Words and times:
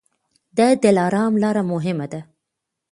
د 0.57 0.59
دلارام 0.83 1.33
لاره 1.43 1.63
مهمه 1.71 2.05
ده 2.11 2.21